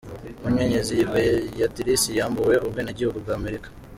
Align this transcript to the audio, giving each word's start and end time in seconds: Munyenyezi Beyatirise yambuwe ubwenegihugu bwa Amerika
Munyenyezi 0.41 0.95
Beyatirise 1.11 2.09
yambuwe 2.19 2.55
ubwenegihugu 2.65 3.17
bwa 3.23 3.33
Amerika 3.39 3.67